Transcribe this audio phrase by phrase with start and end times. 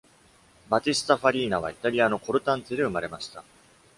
[0.67, 3.43] バティスタ・ファリーナはイタリアのコルタンツェで生まれました。